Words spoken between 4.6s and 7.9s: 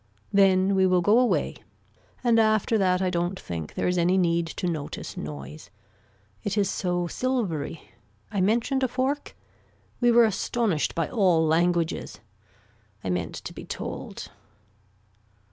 notice noise. It is so silvery.